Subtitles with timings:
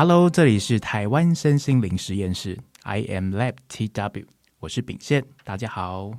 [0.00, 4.26] Hello，这里是台湾身心灵实验室，I am Lab TW，
[4.60, 6.12] 我是秉宪，大家好。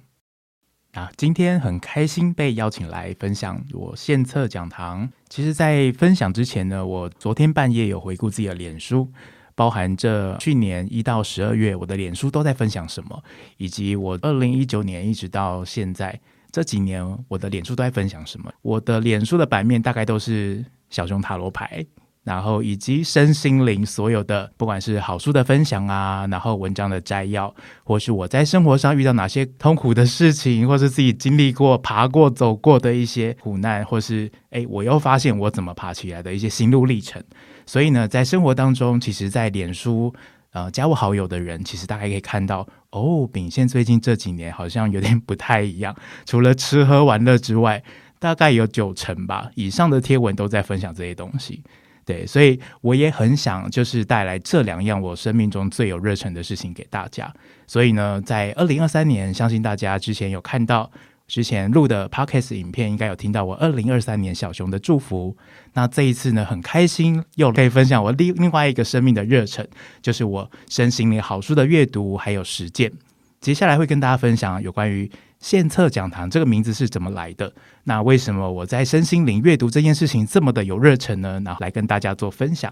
[0.92, 5.10] 啊，今天很开心被邀请来分享我献策讲堂。
[5.30, 9.10] 其实，在分享之前呢，我昨天半夜有回顾自己的脸书，
[9.56, 13.24] 包含这去年一到十二月，我的脸书都在分享什么，
[13.56, 16.20] 以及我二零一九年一直到现在。
[16.52, 18.52] 这几年我的脸书都在分享什么？
[18.62, 21.86] 我的脸书的版面大概都是小熊塔罗牌，
[22.24, 37.24] 然后以及身心灵所有的，不管是好书的分享啊，然后文章的摘要，或是我在生活上遇到哪些痛苦的事情，或是自己经历过、爬过、走过的一些苦难，或是诶，我又发现我怎么爬起来的一些心路历程。
[37.66, 40.14] 所以呢，在生活当中，其实，在脸书。
[40.52, 45.96] 呃，加我好友的人，其实大家可以看到，哦，秉宪最近这几年好像有点不太一样。
[46.26, 47.84] 除了吃喝玩乐之外，
[48.18, 51.64] 大概有九成吧以上的贴文都在分享这些东西。
[52.10, 57.32] 对，所以我也很想就是带来这两样我生命中最有热忱的事情给大家。
[57.68, 60.92] 所以呢，在二零二三年，相信大家之前有看到。
[61.28, 65.38] 之前录的 Podcast 影片应该有听到我二零二三年小熊的祝福。
[65.74, 69.64] 那这一次呢，很开心又可以分享我另另外一个生命的热忱，
[70.02, 72.92] 就是我身心灵好书的阅读还有实践。
[73.40, 75.08] 接下来会跟大家分享有关于
[75.40, 77.54] 献策讲堂这个名字是怎么来的。
[77.84, 81.42] 那为什么我在身心灵阅读这件事情这么的有热忱呢？
[81.46, 82.72] 然后来跟大家做分享。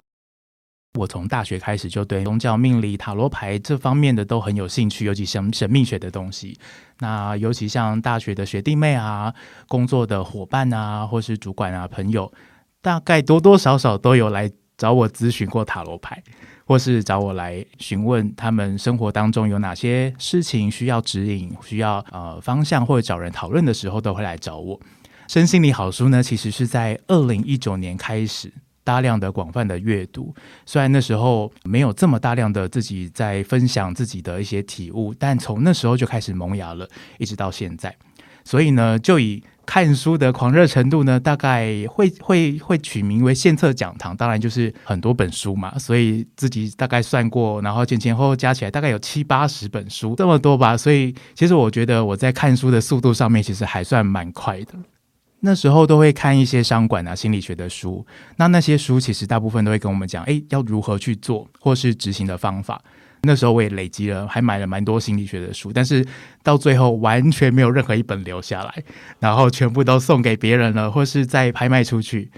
[0.98, 6.58] 我从大学开始就对宗教、命理、塔罗牌这方面的都很有兴趣，尤其像神秘学的东西。
[7.00, 9.32] 那尤其像大学的学弟妹啊、
[9.68, 12.34] 工作的伙伴啊，或是主管啊、朋友，
[12.82, 16.22] 大概多多少少都有来找我咨询过塔罗牌，
[16.66, 24.80] 或是找我来询问他们生活当中有哪些事情需要指引、需要呃方向，或者找人讨论的时候，都会来找我。
[25.28, 28.54] 身心灵好书呢，其实是在二零一九年开始。
[28.84, 30.34] 大量的广泛的阅读，
[30.66, 36.88] 虽然那时候没有这么大量的自己在分享自己的一些体悟，但从那时候就开始萌芽了，
[37.18, 37.94] 一直到现在。
[38.46, 45.78] 所以呢，就以看书的狂热程度呢，大概会会会取名为献策讲堂，当然就是很多本书嘛。
[45.78, 50.78] 所以自己大概算过，然后前前后后加起来大概有七八十本书，这么多吧。
[50.78, 54.74] 所以其实我觉得我在看书的速度上面，其实还算蛮快的。
[55.42, 58.04] 那时候都会看一些商管啊、心理学的书，
[58.38, 62.82] 那那些书其实大部分都会跟我们讲，哎，要如何去做，或是执行的方法。
[63.28, 66.04] 那时候我也累积了，还买了蛮多心理学的书，但是
[66.42, 68.84] 到最后完全没有任何一本留下来，
[69.20, 72.32] 然后全部都送给别人了，或是再拍卖出去。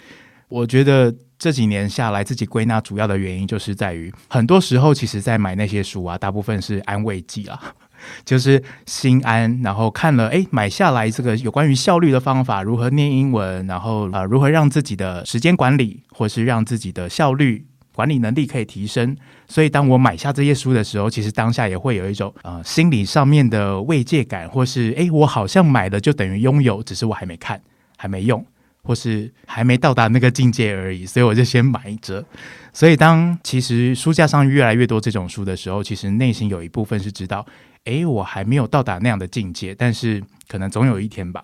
[0.49, 7.61] 我觉得这几年下来，自己归纳主要的原因就是在于，很多时候其实在买那些书啊，大部分是安慰剂啊。
[8.23, 17.65] 就是心安，然后看了，哎，买下来这个有关于效率的方法，如何念英文，然后呃，如何让自己的时间管理，或是让自己的效率
[17.99, 19.13] 管理能力可以提升。
[19.45, 27.61] 所以，当我买下这些书的时候，其实当下也会有一种呃心理上面的慰藉感，或是哎，我好像买了就等于拥有，只是我还没看，
[27.97, 28.45] 还没用，
[28.83, 31.05] 或是还没到达那个境界而已。
[31.05, 32.23] 所以我就先买着。
[32.71, 37.45] 所以，当其实书架上越来越多这种书的时候，其实内心有一部分是知道。
[37.83, 41.43] 诶，我还没有到达那样的境界，但是可能总有一天吧。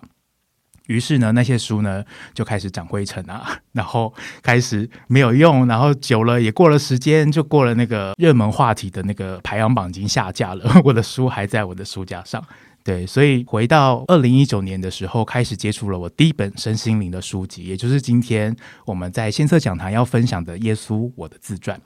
[0.86, 2.04] 于是呢，那些书呢
[2.34, 10.64] 就开始长灰尘啊， 然后开始没有用，然后久了也过了时间，就过了那个热门话题的那个排行榜已经下架了。
[10.84, 12.42] 我的书还在我的书架上。
[12.84, 18.54] 对，所以回到二零一九年的时候，开始接触了我第一本身心灵的书籍，也就是今天
[18.84, 21.76] 我们在献策讲堂要分享的《耶稣我的自传》。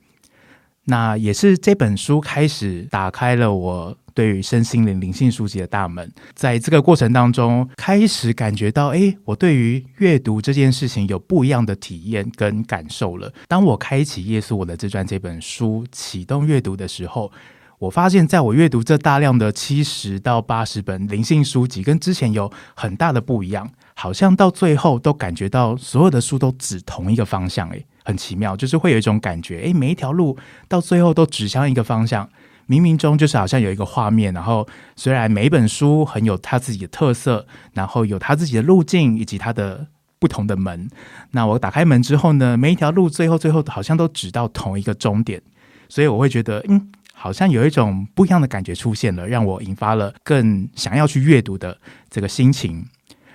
[0.84, 13.32] 那也是这本书开始打开了我对于身心灵灵性书籍的大门，在这个过程当中，开始感觉到，哎，我对于阅读这件事情有不一样的体验跟感受了。
[13.48, 17.30] 当我开启《耶稣我的自传》这本书，启动阅读的时候，
[17.78, 27.84] 我发现，在我阅读这大量的七十到八十本灵性书籍，跟之前有很大的不一样，好像到最后都感觉到所有的书都指同一个方向，哎。
[28.02, 30.36] 很奇妙，就是会有一种感觉，诶，每一条路
[30.66, 32.28] 到最后都指向一个方向，
[32.70, 34.32] 冥冥中就是好像有一个画面。
[34.32, 34.64] 然后
[34.94, 39.84] 虽然每一本书很有它自己的特色，然后有它自己的路径以及它的
[40.20, 40.88] 不同的门。
[41.32, 45.42] 那我打开门之后呢，每一条路最后最后好像都指到同一个终点，
[45.88, 51.76] 所以我会觉得，嗯，好像有一种不一样的感觉出现了，让我引发了更想要去阅读的
[52.08, 52.86] 这个心情。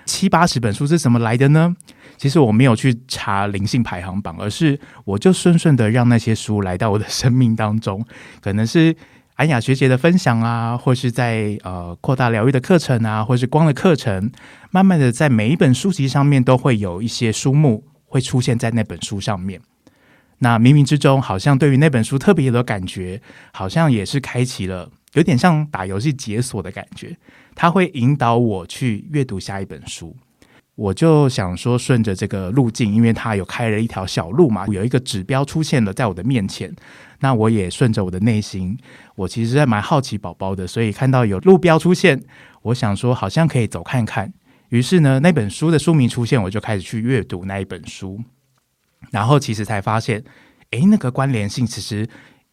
[0.05, 1.75] 七八十本书是怎么来的呢？
[2.15, 8.05] 其实我没有去查灵性排行榜，而是我就顺顺的让那些书来到我的生命当中。
[8.39, 8.95] 可能是
[9.35, 14.31] 安雅学姐的分享啊，或是在呃扩大疗愈的课程啊，或是光的课程，
[14.71, 19.59] 慢慢的在每一本书籍上面都会有一些书目会出现在那本书上面。
[20.39, 23.21] 那冥冥之中，好像对于那本书特别有的感觉，
[23.51, 27.17] 好像也是开启了，有点像打游戏解锁的感觉。
[27.53, 30.15] 它会引导我去阅读下一本书。
[30.75, 36.73] 我就想说，顺着这个路径，因为它有开了一条小路嘛，有一个指标出现了在我的面前。
[37.19, 38.77] 那我也顺着我的内心，
[39.15, 42.21] 我其实还蛮好奇宝宝的，所以看到有路标出现，
[42.61, 44.33] 我想说好像可以走看看。
[44.67, 48.19] 于是呢，那本书的书名出现，我就开始去阅读那一本书。
[49.11, 50.21] 然后其实才发现，
[50.71, 52.05] 诶，那个关联性其实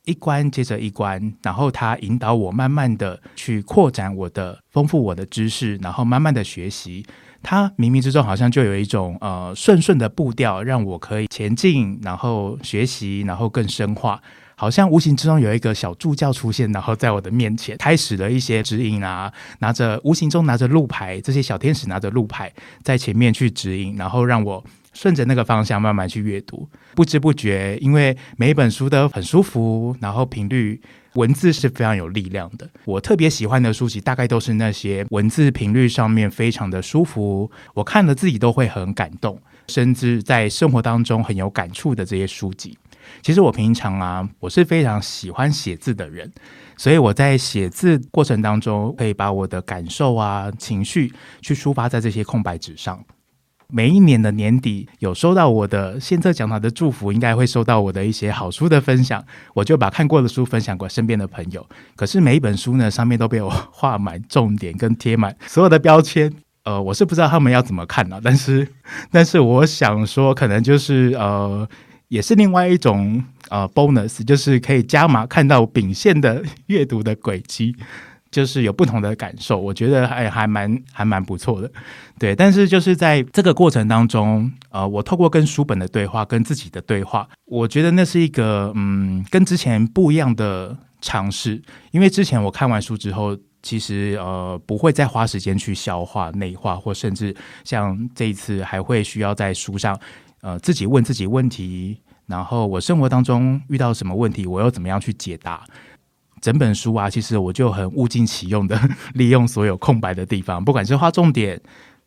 [0.04, 7.04] 一关接着一关，然后它引导我慢慢的去扩展我的、丰富我的知识，然后慢慢的学习。
[7.42, 14.20] 它冥冥之中好像就有一种呃顺顺的步调，让我可以前进，然后学习，然后更深化。
[14.54, 22.52] 好像无形之中有一个小助教出现，然后在我的面前开始了一些指引啊，拿着无形中拿着路牌，这些小天使拿着路牌
[22.84, 26.68] 在前面去指引，然后让我顺着那个方向慢慢去阅读。
[26.94, 30.80] 不知不觉，因为每一本书都很舒服，然后频率
[31.14, 32.68] 文字是非常有力量的。
[32.84, 42.76] 我特别喜欢的书籍，大概都是那些文字频率上面非常的舒服，我看了自己都会很感动，甚至在生活当中很有感触的这些书籍。
[43.20, 46.30] 其实我平常啊，我是非常喜欢写字的人，
[46.76, 53.04] 所以我在写字过程当中，可以把我的感受啊、情绪去抒发在这些空白纸上。
[53.72, 59.24] 每一年的年底，有收到我的献策讲堂的祝福，应该会收到我的一些好书的分享，
[59.54, 61.66] 我就把看过的书分享给身边的朋友。
[61.96, 66.30] 可是每一本书呢，上面都被我画满重点跟贴满所有的标签，
[66.64, 68.20] 呃，我是不知道他们要怎么看呢、啊？
[68.22, 68.68] 但是，
[69.10, 71.66] 但是我想说，可能就是呃。
[72.08, 77.74] 也是另外一种呃 bonus，就是可以加码看到秉宪的阅读的轨迹，
[78.32, 81.70] 就是有不同的感受，我觉得还还蛮还蛮不错的，
[82.18, 82.34] 对。
[82.34, 91.62] 但是就是在这个过程当中，呃，我透过跟书本的对话，跟自己的对话，我觉得那是一个嗯，跟之前不一样的尝试，
[91.92, 97.32] 因为之前我看完书之后，其实呃不会再花时间去消化、内化，或甚至
[97.62, 99.96] 像这一次还会需要在书上。
[100.40, 101.96] 呃，自己问自己问题，
[102.26, 105.64] 然后我生活当中遇到什么问题，我又怎么样去解答？
[106.42, 108.78] 整本书啊，其实我就很物尽其用的
[109.14, 111.58] 利用所有空白的地方，不管是画重点，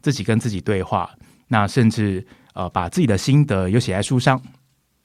[0.01, 1.09] 自己跟自己对话，
[1.47, 2.23] 那甚至
[2.53, 4.39] 呃把自己的心得又写在书上。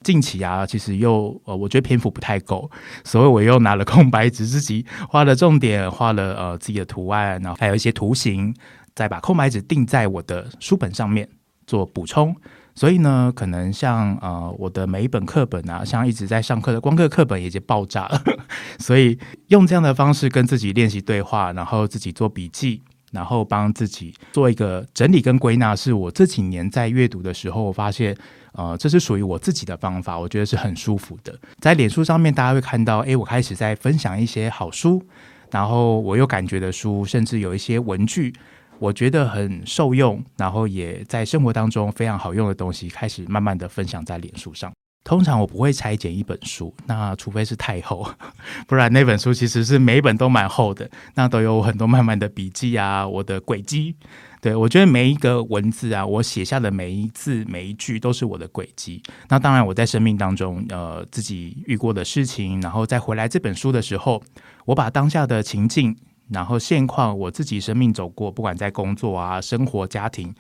[0.02, 2.70] 近期啊，其实又呃，我觉得篇幅不太够，
[3.04, 8.54] 所以我又拿了空白纸，自己 画了重点，画了呃自己的图案，然后还有一些图形，
[8.94, 11.28] 再把空白纸钉在我的书本上面
[11.66, 12.34] 做补充。
[12.74, 18.22] 所以呢，可能像呃我的每一本课本啊，像一直在上课的光课课本也就爆炸了。
[18.78, 19.18] 所以
[19.48, 22.80] 用这样的方式跟自己练习对话，然后自己做笔记，
[23.12, 28.16] 然后帮自己做一个整理跟归纳，是我这几年在阅读的时候我发现，
[28.52, 31.36] 呃，这是属于我自己的方法，我觉得是很舒服的。
[31.58, 35.02] 在脸书上面，大家会看到，诶，我开始在分享一些好书，
[35.50, 38.32] 然后我有感觉的书，甚至有一些文具。
[38.80, 44.72] 我觉得很受用，然后也在生活当中非常好用的东西，开始慢慢的分享在脸书上。
[45.04, 48.06] 通常我不会拆解一本书，那除非是太厚，
[48.66, 53.94] 不然那本书其实是每一本都蛮厚的，那都有很多慢慢的笔记啊，我的轨迹。
[54.42, 59.02] 对，我觉得每一个文字啊，我写下的每一字每一句都是我的轨迹。
[59.28, 64.22] 那当然我在生命当中，呃，自己遇过的事情，然后再回来这本书的时候，
[64.64, 65.94] 我把当下的情境。
[66.30, 70.34] 然后现况，我自己生命走过，不管在工作啊、生活、家庭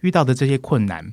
[0.00, 1.12] 遇到的这些困难，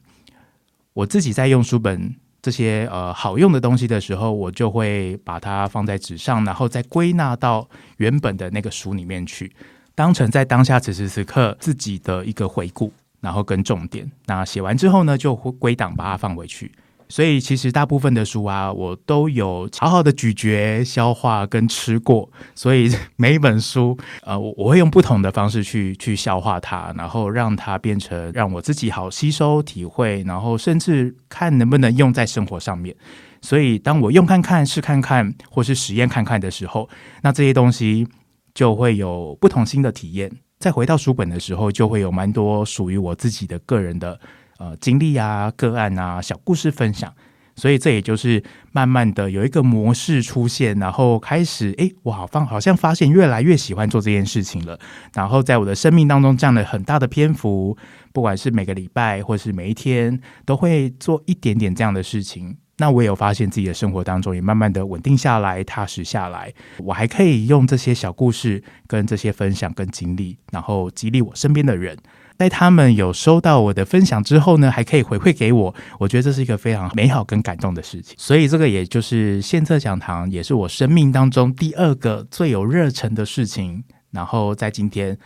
[0.94, 7.68] 我自己在用书本这些呃好用的东西的时候，我就会把它放在纸上，然后再归纳到
[7.98, 9.52] 原本的那个书里面去，
[9.96, 14.10] 当成在当下此时此刻自己的一个回顾，然后跟重点。
[14.26, 16.72] 那写完之后呢，就会归档把它放回去。
[17.12, 22.30] 所以其实大部分的书啊，我都有好好的咀嚼、消化跟吃过。
[22.54, 32.96] 所以 每一本书，呃，我我会用不同的方式去去消化它，然后让它变成让我自己好吸收、体会，然后甚至看能不能用在生活上面。
[33.42, 36.88] 所以当我用看看、试看看，或是实验看看的时候，
[37.24, 38.08] 那这些东西
[38.54, 40.32] 就会有不同新的体验。
[40.60, 44.20] 再回到书本的时候，就会有蛮多属于我自己的个人的。
[44.60, 47.12] 呃，经历啊，个案啊，小故事分享，
[47.56, 54.78] 所以这也就是慢慢的有一个模式出现，然后开始，哎，我好放好像发现越来越喜欢做这件事情了。
[55.14, 57.78] 然后在我的生命当中占了很大的篇幅，
[58.12, 62.58] 不管是每个礼拜或是每一天，都会做一点点这样的事情。
[62.80, 66.54] 那我也有发现自己的生活当中也慢慢的稳定下来，踏实下来。
[66.78, 71.98] 我还可以用这些小故事跟这些分享跟经历，然后激励我身边的人。
[72.40, 78.16] 在他们有收到我的分享之后呢，还可以回馈给我，我觉得这是一个非常美好跟感动的事情。
[78.18, 83.84] 所以这个也就是献策讲堂，也是我生命当中第二个最有热忱的事情。
[84.12, 85.18] 然后在今天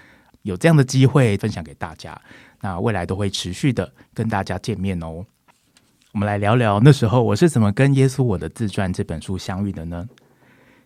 [0.42, 2.20] 有这样的机会分享给大家，
[2.62, 5.24] 那未来都会持续的跟大家见面哦。
[6.14, 10.08] 我们来聊聊那时候我是怎么跟《耶稣我的自传》这本书相遇的呢？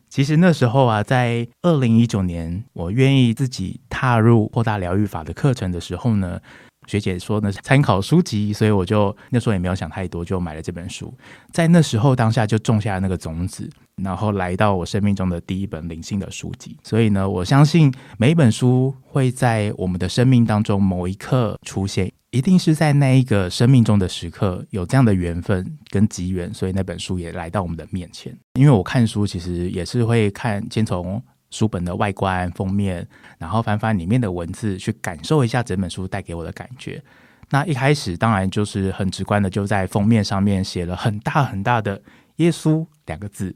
[0.09, 6.39] 其实那时候啊，在二零一九年，我愿意自己踏入扩大疗愈法的课程的时候呢，
[6.87, 11.13] 学姐说呢参考书籍，所以我就那时候也没有想太多，就买了这本书。
[11.51, 13.69] 在那时候当下就种下了那个种子，
[14.01, 16.77] 然后来到我生命中的第一本灵性的书籍。
[16.83, 22.11] 所以呢，我相信每一本书会在我们的生命当中某一刻出现。
[22.31, 28.37] 一定是在那一个生命中的时刻有这样的缘分跟机缘，所以那本书也来到我们的面前。
[28.55, 33.07] 因为我看书其实也是会看，先从书本的外观封面，
[33.39, 37.01] 然后翻翻里面的文字，去感受一下整本书带给我的感觉。
[37.49, 41.99] 那一开始当然就是很直观的，就在封面上面写了很大很大的
[42.35, 43.55] “耶稣”两个字。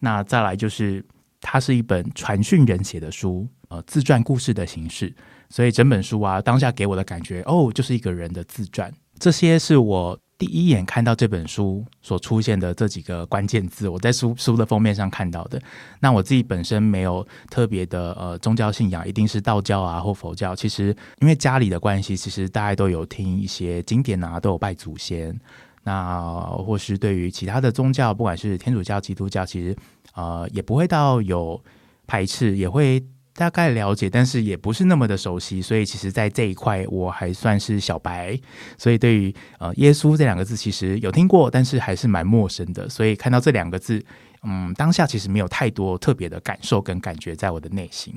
[0.00, 1.04] 那再来就是
[1.40, 5.14] 它是一本传讯人写的书，呃，自传故事的形式。
[5.48, 8.92] 所以整本书啊，当下给我的感觉哦，就是一个人的自传。
[9.18, 15.60] 这些是我第一眼看到这本书所出现的这几个关键字，我在书书的封面上看到的。
[15.98, 20.54] 那我自己本身没有特别的呃宗教信仰，一定是道教啊或佛教。
[20.56, 25.38] 其实因为家里的关系，其实大家都有听一些经典啊，都有拜祖先。
[25.82, 29.76] 那或是对于其他的宗教，不管是天主教、基督教，其实
[30.14, 31.62] 呃也不会到有
[32.06, 33.02] 排斥，也会。
[33.32, 38.38] 大概了解，但是也不是那么的熟悉，所以其实，在这一块我还算是小白，
[38.76, 42.86] 所以对于呃耶稣这两个字，其实有听过，但是还是蛮陌生的。
[42.88, 44.04] 所以看到这两个字，
[44.42, 48.12] 嗯，当下其实没有太多特别的感受跟感觉在我的内心。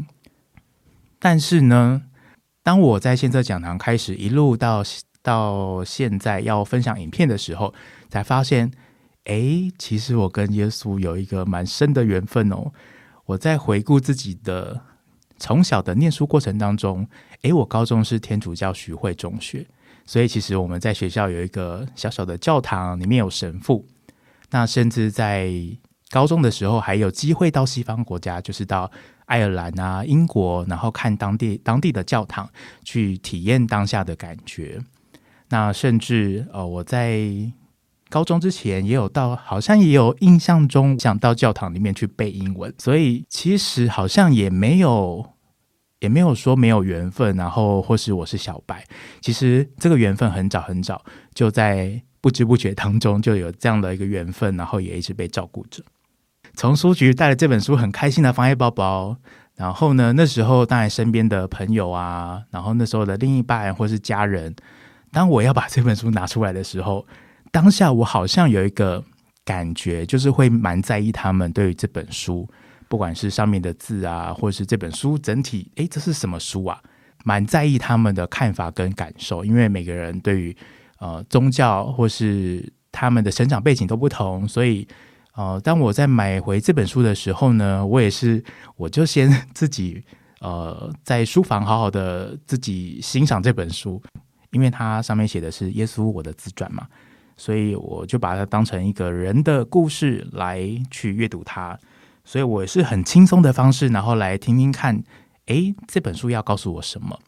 [1.19, 2.01] 但是呢，
[2.61, 4.83] 当我在献策讲堂开始一路到
[5.23, 7.73] 到现在要分享影片的时候，
[8.09, 8.71] 才发现，
[9.23, 12.71] 哎，其实我跟耶稣有一个蛮深的缘分哦。
[13.25, 14.81] 我在回顾自己的。
[15.39, 17.05] 从小的念书过程当中，
[17.41, 19.65] 诶，我高中是天主教徐汇中学，
[20.05, 23.85] 所以其实我们在学校有一个小小的教堂，里面有神父。
[24.51, 25.51] 那甚至在
[26.11, 28.89] 高中的时候，还有机会到西方国家，就是到
[29.25, 32.49] 爱尔兰啊、英国，然后看当地当地的教堂，
[32.85, 34.79] 去体验当下的感觉。
[35.53, 37.21] 那甚至呃，我在
[38.09, 45.29] 高中之前也有到，好像也有印象中想到教堂里面去背英文，所以其实好像也没有。
[45.99, 48.83] 也没有说没有缘分，然后或是我是小白，
[49.21, 51.01] 其实这个缘分很早很早
[51.33, 55.81] 就在不知不觉当中就有这样的一个缘分，然后也一直被照顾着。
[56.55, 59.15] 从书局带了这本书，很开心的放在包包，
[59.55, 64.53] 然后呢，那时候当然身边的朋友啊，然后那时候的另一半或是家人，
[65.13, 67.05] 当我要把这本书拿出来的时候，
[67.51, 69.01] 当下我好像有一个
[69.45, 72.49] 感觉，就是会蛮在意他们对于这本书。
[72.89, 76.79] 不管是上面的字啊，或是这本书整体，诶，这是什么书啊？
[77.23, 80.55] 蛮在意他们的看法跟感受，因为每个人对于
[80.99, 84.87] 呃宗教或是他们的成长背景都不同，所以
[85.35, 88.43] 呃，当我在买回这本书的时候呢，我也是
[88.75, 90.03] 我就先自己
[90.41, 93.99] 呃在书房好好的自己欣赏这本书，
[94.53, 96.87] 因为它上面写的是耶稣我的自传嘛，
[97.35, 101.77] 所以我就把它当成一个人的故事来去阅读它。
[102.23, 105.03] 所以我是很轻松的方式，然后来听听看，
[105.47, 107.19] 诶，这本书要告诉我什么？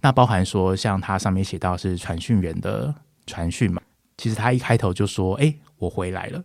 [0.00, 2.92] 那包含说，像它上面写到是传讯人的
[3.26, 3.80] 传讯嘛，
[4.16, 6.42] 其实他一开头就说，诶，我回来了，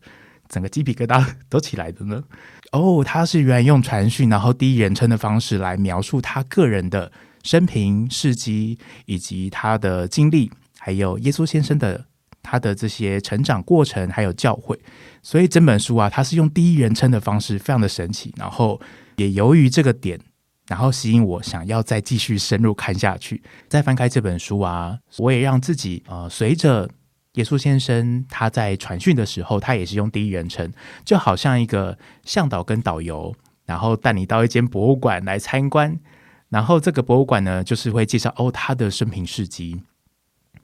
[0.48, 2.24] 整个鸡皮疙瘩都起来的呢。
[2.72, 7.12] 哦，他是原来用传讯，然后第一人称的方式来描述他个人的
[7.44, 12.06] 生平事迹，以及他的经历，还有耶稣先生的。
[12.44, 14.76] 他的这些成长过程，还有教诲，
[15.22, 18.34] 所以整本书啊，他是用第一人称的方式，非常的神奇。
[18.36, 18.82] 然后
[19.18, 20.20] 也由于这个点，
[20.68, 23.44] 然后吸引我想要再继续深入看下去。
[23.70, 26.90] 再翻开这本书啊，我也让自己呃，随着
[27.34, 30.74] 耶稣先生他在传讯的时候，他也是用第一人称，
[31.06, 31.96] 就好像一个
[32.26, 35.96] 向导跟导游，然后带你到一间博物馆来参观。
[36.52, 39.82] 然后这个博物馆呢，就是会介绍哦，他的生平事迹。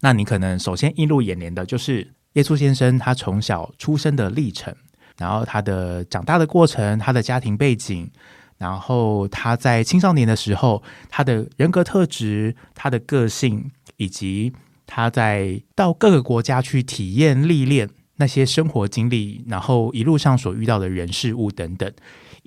[0.02, 4.76] 那你可能首先映入眼帘的就是耶稣先生他从小出生的历程，
[5.18, 8.12] 然后他的长大的过程，他的家庭背景，
[8.58, 14.54] 然后他在青少年的时候他的人格特质、他的个性，以及
[14.86, 21.92] 他在到各个国家去体验历练那些生活经历，然后一路上所遇到的人事物等等，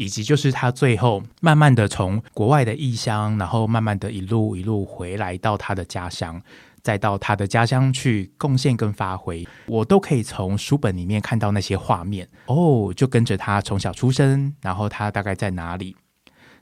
[0.01, 6.41] 以及就是他最后慢慢的从国外的异乡，然后慢慢的一路一路回来到他的家乡，
[6.81, 15.95] 再到他的家乡去贡献跟发挥，我都可以从书本里面看到那些画面哦，就跟着他从小出生，然后他大概在哪里，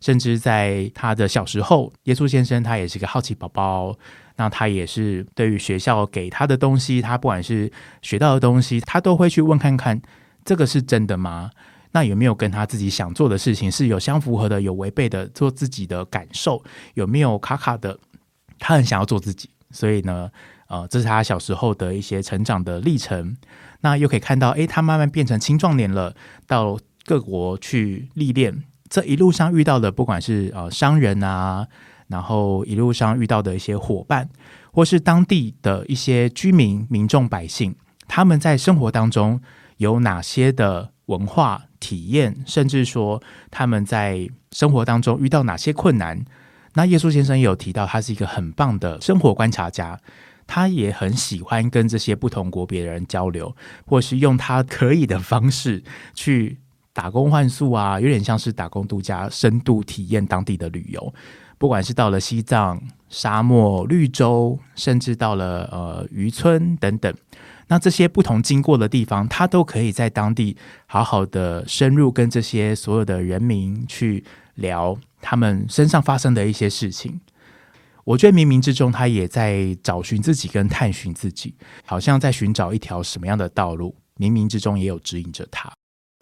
[0.00, 3.97] 甚至在他的小时候，耶稣先生他也是个好奇宝宝，
[4.35, 7.71] 那他也是对于学校给他的东西，他不管是
[8.02, 10.02] 学到的东西，他都会去问看看，
[10.45, 11.52] 这个是真的吗？
[11.92, 15.26] 那有没有跟他自己想做的事情是有相符合的，有违背的？
[15.28, 16.62] 做自己的感受
[16.95, 17.99] 有没有卡卡的？
[18.59, 20.30] 他很想要做自己，所以呢，
[20.68, 23.37] 呃，这是他小时候的一些成长的历程。
[23.80, 26.14] 那又可以看到，诶，他慢慢变成青壮年了，
[26.47, 28.64] 到各国去历练。
[28.90, 31.68] 这一路上遇到的，不管是呃商人啊，
[32.09, 34.28] 然后一路上遇到的一些伙伴，
[34.73, 37.76] 或是当地的一些居民、民众、百姓，
[38.09, 39.40] 他们在生活当中
[39.76, 41.67] 有哪些的文化？
[41.80, 46.25] 体验，甚至说他们在生活当中遇到哪些困难。
[46.75, 49.99] 那耶稣先生也有提到，他是一个很棒的生活观察家，
[50.47, 53.54] 他也很喜欢跟这些不同国别的人交流，
[53.87, 55.82] 或是用他可以的方式
[56.14, 56.58] 去
[56.92, 61.14] 打工换宿啊，有点像是打工度假，深度体验当地的旅游。
[61.56, 67.12] 不管是到了西藏、沙漠、绿洲，甚至到了呃渔村等等。
[67.68, 70.56] 那这些不同经过的地方，他都可以在当地
[70.87, 77.20] 好好的深入跟这些所有的人民去聊他们身上发生的一些事情。
[78.04, 83.94] 我觉得冥冥之中，他也在找寻自己跟探寻自己，好像在寻找一条什么样的道路。
[84.16, 85.70] 冥冥之中也有指引着他。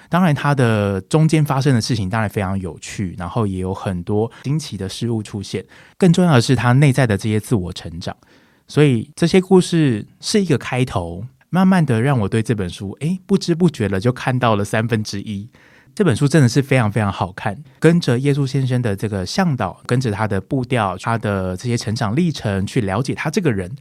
[0.09, 5.65] 当然，他的中间发生的事情当然非常有趣，然后也有很多惊奇的事物出现。
[5.97, 8.17] 更重要的是，他内在的这些自我成长。
[8.67, 11.25] 所以这些故事是一个开头。
[11.51, 15.49] 慢慢的，让我对这本书，诶，不知不觉的就看到了三分之一。
[15.95, 23.75] 这本书真的是非常非常好看，跟着耶稣先生的这个向导，跟着他的步调，他的这些成长历程，去了解他这个人。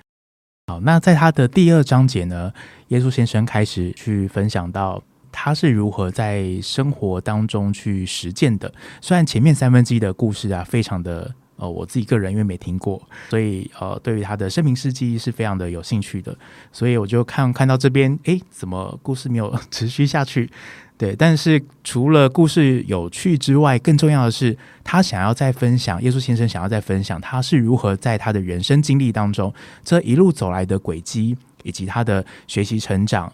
[0.68, 2.54] 好，那在他的第二章节呢，
[2.88, 8.74] 耶稣先生开始去分享到他是如何在生活当中去实践的。
[9.02, 11.36] 虽然前面三分之一的故事啊，非常的。
[11.58, 16.38] 呃，我自己个人因为没听过，所以呃，对于他的生平事迹是非常的有兴趣的，
[16.72, 20.50] 所以我就看看到这边，诶，怎么故事没有 持续下去？
[20.98, 33.32] 对，但是除了故事有趣之外，更重要的是，他想要再分享，耶稣先生想要再分享他是如何在他的人生经历当中，这一路走来的轨迹，以及他的学习成长，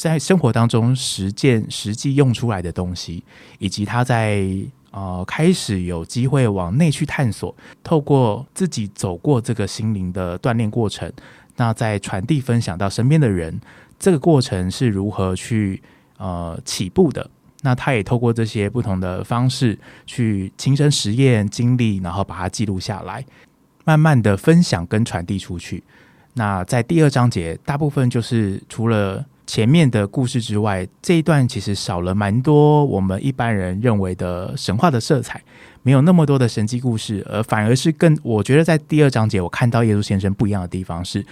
[0.00, 3.24] 在生活当中实践实际用出来的东西，
[3.58, 4.46] 以及他在。
[4.94, 7.52] 呃，开始有机会往内去探索，
[7.82, 11.12] 透过自己走过这个心灵的锻炼过程，
[11.56, 13.60] 那再传递分享到身边的人，
[13.98, 15.82] 这个过程是如何去
[16.16, 17.28] 呃起步的？
[17.62, 19.76] 那他也透过这些不同的方式
[20.06, 23.24] 去亲身实验经历，然后把它记录下来，
[23.84, 25.82] 慢慢的分享跟传递出去。
[26.34, 29.26] 那在第二章节，大部分就是除了。
[29.54, 35.40] 前面的故事之外，这一段其实少了蛮多我们一般人认为的神话的色彩，
[35.84, 41.24] 没有那么多的神迹故事，而反而是更我觉得在第二章节我看到耶稣先生不一样的地方是，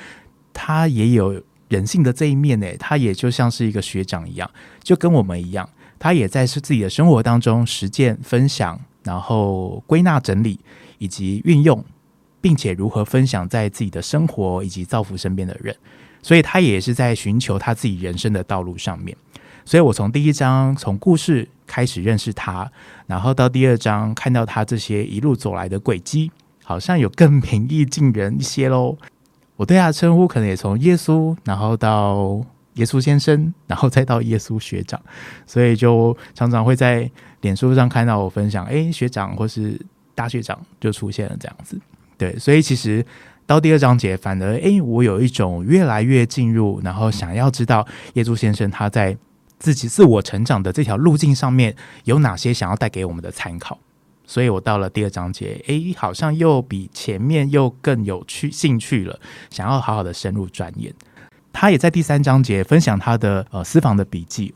[0.52, 4.48] 他也有人性的这一面呢，他也就像是一个学长一样，
[4.84, 10.60] 就跟我们一样，他也在是自己的生活当中实践分享，然后归纳整理
[10.98, 11.84] 以及运用，
[12.40, 15.74] 并且如何分享在自己的生活以及造福身边的人。
[16.22, 19.16] 所以他也是在寻求他自己人生的道路上面，
[19.64, 22.70] 所以我从第一章从故事开始认识他，
[23.06, 26.30] 然后到第二章看到他这些一路走来的轨迹，
[26.62, 28.96] 好像有更平易近人一些喽。
[29.56, 32.40] 我对他的称呼可能也从耶稣，然后到
[32.74, 35.00] 耶稣先生，然后再到耶稣学长，
[35.44, 39.76] 所以就常常会在脸书上看到我分享，哎，学长或是
[40.14, 41.76] 大学长就出现了这样子。
[42.16, 43.04] 对，所以其实。
[43.46, 49.16] 到第二章节，反而诶，我有一种越来越进入，然后想要知道耶稣先生他在
[49.58, 51.74] 自己自我成长的这条路径上面
[52.04, 53.78] 有哪些想要带给我们的参考。
[54.24, 59.18] 所以我到了第二章节，诶，好像又比前面又更有趣兴趣了，
[59.50, 60.94] 想要好好的深入钻研。
[61.52, 64.54] 他也在第三章节分享他的呃私房的笔记。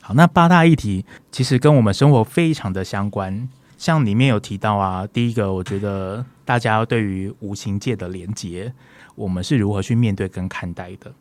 [0.00, 3.48] 好，那八大议题其实跟我们生活非常的相关。
[3.78, 8.72] 像里面有提到啊，第一个，我觉得大家对于无形界的连结，
[9.16, 11.12] 我们是如何去面对跟看待的？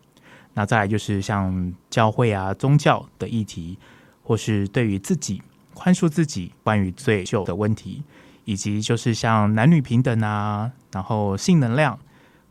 [0.54, 3.78] 那再来就是像教会啊、宗教的议题，
[4.24, 5.42] 或是对于自己
[5.74, 8.04] 宽恕自己关于罪疚的问题，
[8.46, 12.00] 以及就是像男女平等啊，然后性能量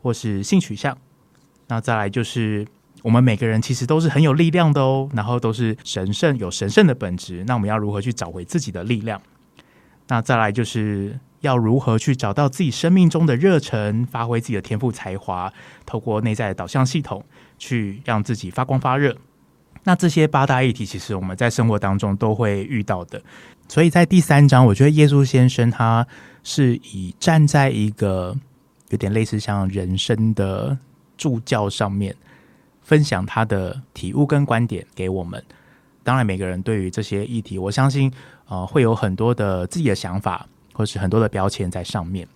[0.03, 0.95] 或是性取向，
[1.67, 2.67] 那再来就是
[3.01, 7.43] 我们每个人其实都是很有力量的哦，然后都是神圣，有神圣的本质。
[7.47, 9.19] 那我们要如何去找回自己的力量？
[10.07, 15.51] 那再来就是要如何去找到自己生命中的热忱，发挥自己的天赋才华，
[15.85, 17.23] 透过内在的导向系统
[17.57, 19.15] 去让自己发光发热。
[19.83, 23.21] 那这些八大议题，其实我们在生活当中都会遇到的。
[23.67, 26.05] 所以在第三章，我觉得耶稣先生他
[26.43, 28.35] 是以站在一个
[28.89, 30.77] 有点类似像人生的
[31.17, 32.15] 助教上面。
[32.81, 35.43] 分享他的体悟跟观点给我们。
[36.03, 38.13] 当然，每个人对于这些议题，我相信，
[38.47, 42.27] 呃，会有很多的自己的想法，或是很多的标签在上面，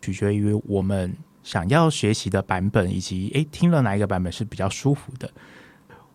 [0.00, 5.30] 取决于我们想要学习的版本，以及诶，听了哪一个版本是比较舒服的。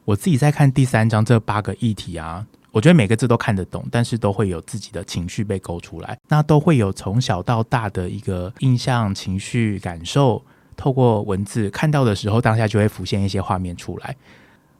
[0.04, 10.44] 我自己在看第三章这八个议题啊，我觉得每个字都看得懂，但是都会有自己的情绪被勾出来，那都会有从小到大的一个印象、情绪、感受。
[10.76, 14.16] 透过文字看到的时候，当下就会浮现一些画面出来。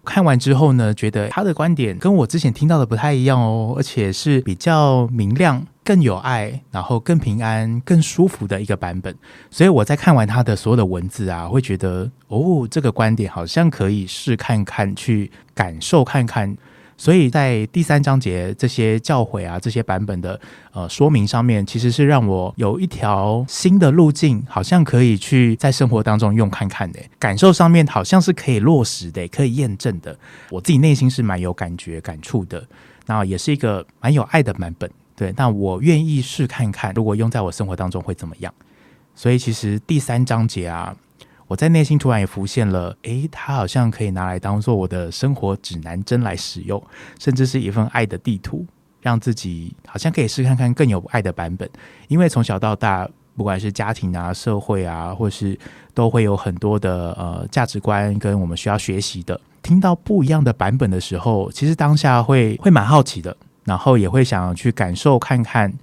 [0.10, 9.16] 看完之后呢，觉得他的观点跟我之前听到的不太一样哦，而且是比较明亮、更有爱，然后更平安、更舒服的一个版本。
[9.52, 16.58] 所以我在看完他的所有的文字啊，会觉得哦，这个观点好像可以试看看，去感受看看。
[17.00, 20.38] 所以在第三章节这些教诲啊，这些版本的
[20.74, 30.14] 呃说明上面，其实是让我有一条新的路径，好像可以去在生活当中用看看的，感受上面好像是可以落实的，可以验证的。
[30.50, 32.62] 我自己内心是蛮有感觉、感触的。
[33.06, 35.34] 那也是一个蛮有爱的版本，对。
[35.38, 38.54] 那我愿意试看看，如果用在我生活当中会怎么样？
[39.16, 40.94] 所以其实第三章节啊。
[41.50, 46.82] 我在内心突然也浮现了，诶，它好像可以拿来当做我的生活指南针来使用，
[47.20, 48.64] 甚至是一份爱的地图，
[49.02, 51.68] 让自己好像可以试看看更有爱的版本。
[52.08, 55.58] 因为从小到大，不管是家庭啊、社会啊，或是
[55.96, 59.42] 都会有很多的呃价值观跟我们需要学习的。
[59.64, 65.74] 听到不一样的版本的时候，其实当下会会蛮好奇的，然后也会想去感受看看。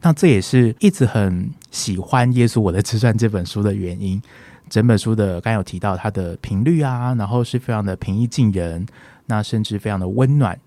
[0.00, 4.22] 那这也是一直很喜欢《耶稣我的 自传》这本书的原因。
[4.68, 8.86] 整本书的刚有提到它的频率啊，然后是非常的平易近人，
[9.26, 10.58] 那甚至非常的温暖，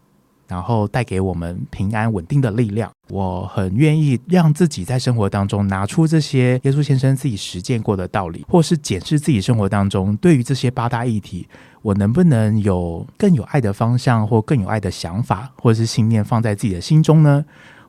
[0.47, 2.91] 然后带给我们平安稳定的力量。
[3.09, 11.47] 我很愿意让自己在生活当中拿出这些耶稣先生自己实践过的道理，或是检视自己生活当中对于这些八大议题，
[11.81, 17.43] 我能不能有更有爱的方向，或更有爱的想法，或者是信念放在自己的心中呢？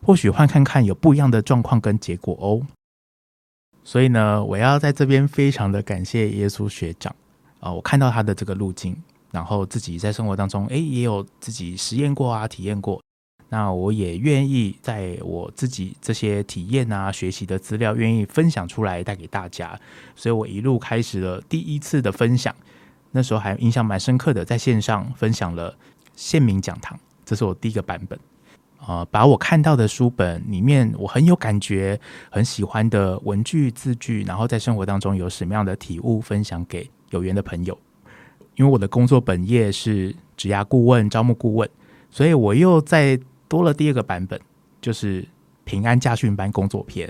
[0.05, 2.61] 或许换看看有不一样的状况跟结果哦。
[3.85, 7.15] 所以呢，我要在这边非常的感谢耶稣学长
[7.61, 8.97] 啊、我看到他的这个路径，
[9.31, 13.01] 然后自己在生活当中，诶，也有自己实验过啊，体验过。
[13.49, 19.79] 那我也愿意在我自己这些体验啊、学习的资料，愿意分享出来带给大家。
[20.17, 22.55] 所以我一路开始了第一次的分享，
[23.11, 25.77] 那时候还印象蛮深刻的，在线上分享了
[26.17, 28.19] 宪民讲堂，这是我第一个版本。
[28.87, 31.99] 呃，把我看到的书本里面，我很有感觉、
[32.31, 37.79] 很喜欢的文句字句，然后在生活当中有什么样的体悟，分享给有缘的朋友。
[38.57, 41.69] 因为我的工作本业是职涯顾问、招募顾问，
[42.11, 43.19] 所以我又再
[43.49, 44.39] 多了第二个版本，
[44.81, 45.27] 就是
[45.65, 47.09] 平安驾训班工作篇，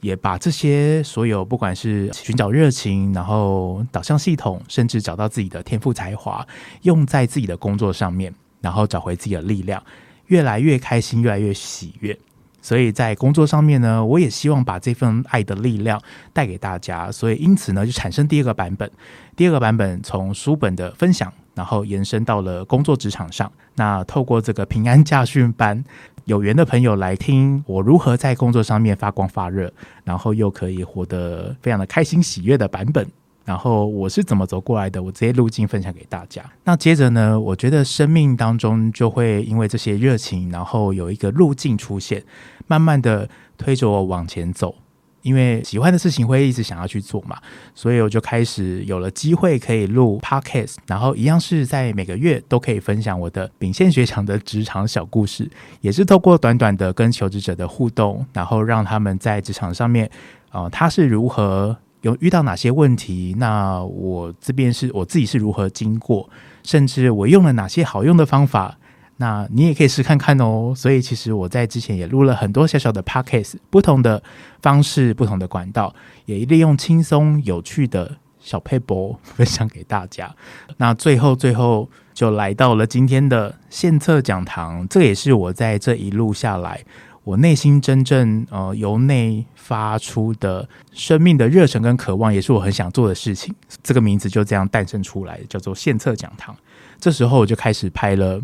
[0.00, 6.46] 也把这些所有不管是寻找热情，然后导向系统，甚至找到自己的天赋才华，
[6.82, 9.82] 用在自己的工作上面，然后找回自己的力量。
[10.28, 12.18] 越来越开心，越来越喜悦，
[12.62, 16.00] 所以在工作上面呢，我也希望把这份爱的力量
[16.32, 18.90] 带给大家，所以因此呢，就产生第二个版本。
[19.36, 23.50] 第二个版本从书本的分享，然后延伸到了工作职场上。
[23.76, 25.82] 那透过这个平安驾训班，
[26.24, 29.72] 有缘的朋友来听我如何在工作上面发光发热，
[30.04, 33.06] 然后又可以活得非常的开心喜悦的版本。
[33.48, 35.02] 然后我是怎么走过来的？
[35.02, 36.44] 我这些路径分享给大家。
[36.64, 42.22] 那接着呢，我觉得生命当中就会因为这些热情，然后有一个路径出现，
[42.66, 44.74] 慢慢的推着我往前走。
[45.22, 47.38] 因为喜欢的事情会一直想要去做嘛，
[47.74, 60.10] 所以我就开始有了机会可以录 Podcast，然后一样是在每个月都可以分享我的秉宪学长的职场小故事，也是透过短短的跟求职者的互动，然后让他们在职场上面，
[60.50, 61.74] 啊、他是如何。
[62.02, 63.34] 有遇到哪些问题？
[63.38, 66.28] 那我这边是我自己是如何经过，
[66.62, 68.78] 甚至我用了哪些好用的方法？
[69.16, 70.72] 那你也可以试看看哦。
[70.76, 74.22] 所以其实我在之前也录了很多小小的 podcast，不同的
[74.62, 75.92] 方式、不同的管道，
[76.24, 80.32] 也利用轻松有趣的小撇步分享给大家。
[80.76, 86.84] 那最后最后就来到了今天的献策讲堂，这也是我在这一路下来。
[87.28, 93.54] 我内心真正呃由内发出的生命的热忱跟渴望，也是我很想做的事情。
[93.82, 96.56] 这个名字就这样诞生出来，叫做献策讲堂。
[96.98, 98.40] 这时候我就开始拍了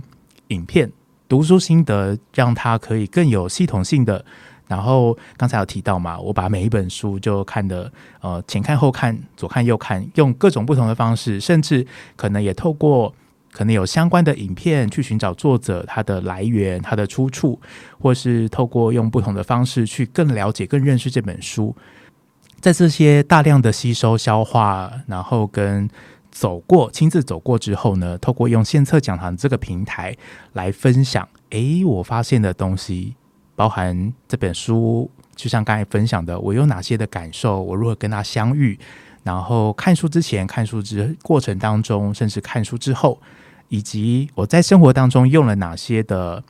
[0.49, 0.93] 影片，
[1.27, 4.23] 读书心得，让它可以更有系统性的。
[4.69, 13.15] 然后刚才有提到嘛，我把每一本书就看的呃前看后看，左看右看，用各种不同的方式，甚至可能也透过。
[13.55, 17.61] 可能有相关的影片去寻找作者他的来源、他的出处，
[18.01, 21.73] 或是透过用不同的方式去更了解、更认识这本书。
[22.61, 25.89] 在这些大量的吸收、消化，然后跟
[26.33, 30.17] 走过、亲自走过之后呢，透过用献策讲堂这个平台
[30.55, 31.29] 来分享。
[31.51, 33.15] 诶，我发现的东西，
[33.55, 38.77] 包含这本书，就像刚才分享的，我有哪些的感受，我如何跟他相遇，
[39.23, 43.21] 然后看书之前、看书之过程当中，甚至看书之后。
[43.75, 46.41] 以及我在生活当中用了哪些的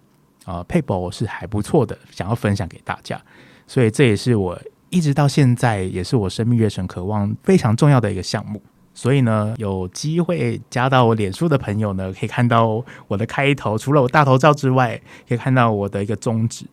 [0.44, 3.18] 呃撇步是还不错的，想要分享给大家，
[3.66, 4.60] 所以这也是我
[4.90, 8.62] 一直到现在也是我生命热忱渴望非常重要的一个项目。
[8.92, 16.66] 所以呢，有机会加到我脸书的朋友呢，可以看到我的开头，除了我大头照之外，可以看到我的一个宗旨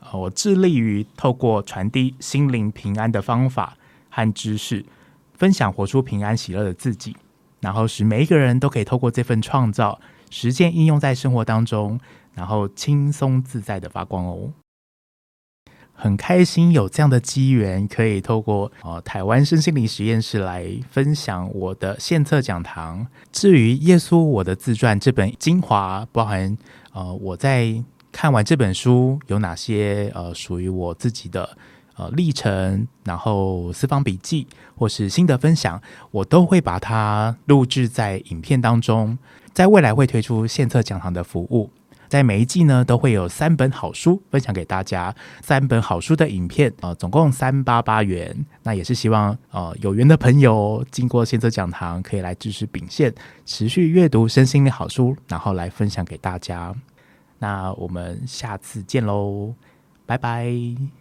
[0.00, 3.76] 啊，我致力于透过传递心灵平安的方法
[4.08, 4.82] 和知识，
[5.34, 7.14] 分享活出平安喜乐的自己。
[7.60, 12.00] 然后使每一个人都可以透过这份创造实践应用在生活当中，
[12.34, 14.52] 然后轻松自在的发光哦。
[15.92, 23.06] 很开心有这样的机缘，可以透过呃台湾身心灵实验室来分享我的献策讲堂。
[23.30, 26.56] 至于耶稣我的自传这本精华，包含
[26.92, 31.56] 呃我在看完这本书有哪些呃属于我自己的。
[32.00, 35.78] 呃，历程，然后私房笔记或是心得分享，
[36.10, 39.18] 我都会把它录制在影片当中。
[39.52, 41.68] 在未来会推出献策讲堂的服务，
[42.08, 48.34] 在每一季呢都会有三本好书分享给大家，三本好书的影片，呃，总共三八八元。
[48.62, 53.12] 那也是希望呃有缘的朋友经过献策讲堂可以来支持秉宪，
[53.44, 56.74] 持续阅读身心的好书，然后来分享给大家。
[57.40, 59.52] 那我们下次见喽，
[60.06, 60.99] 拜拜。